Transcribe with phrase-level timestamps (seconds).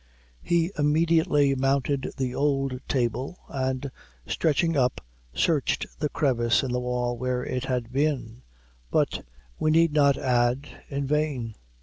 [0.41, 3.91] He immediately mounted the old table, and,
[4.25, 4.99] stretching up,
[5.31, 8.41] searched the crevice in the wall where it had been,
[8.89, 9.23] but,
[9.59, 11.53] we need not add, in vain.